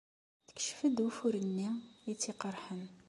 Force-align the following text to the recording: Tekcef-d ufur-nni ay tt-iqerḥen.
Tekcef-d 0.47 0.97
ufur-nni 1.07 1.69
ay 2.07 2.15
tt-iqerḥen. 2.15 2.83